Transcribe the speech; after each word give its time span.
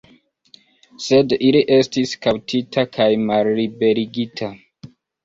Sed 1.07 1.35
li 1.55 1.61
estis 1.75 2.13
kaptita 2.27 2.85
kaj 2.97 3.07
malliberigita. 3.27 4.51